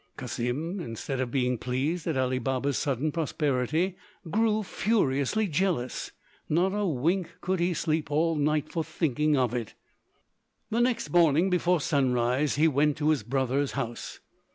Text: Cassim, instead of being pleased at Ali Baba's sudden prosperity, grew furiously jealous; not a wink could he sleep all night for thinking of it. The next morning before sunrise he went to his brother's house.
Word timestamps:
Cassim, 0.17 0.79
instead 0.79 1.19
of 1.19 1.29
being 1.29 1.59
pleased 1.59 2.07
at 2.07 2.17
Ali 2.17 2.39
Baba's 2.39 2.75
sudden 2.75 3.11
prosperity, 3.11 3.97
grew 4.31 4.63
furiously 4.63 5.47
jealous; 5.47 6.11
not 6.49 6.73
a 6.73 6.87
wink 6.87 7.35
could 7.39 7.59
he 7.59 7.75
sleep 7.75 8.09
all 8.09 8.35
night 8.35 8.67
for 8.71 8.83
thinking 8.83 9.37
of 9.37 9.53
it. 9.53 9.75
The 10.71 10.81
next 10.81 11.11
morning 11.11 11.51
before 11.51 11.79
sunrise 11.81 12.55
he 12.55 12.67
went 12.67 12.97
to 12.97 13.09
his 13.09 13.21
brother's 13.21 13.73
house. 13.73 14.19